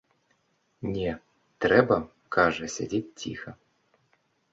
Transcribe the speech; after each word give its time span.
Не, 0.95 1.11
трэба, 1.65 1.97
кажа, 2.37 2.65
сядзець 2.77 3.17
ціха. 3.25 3.51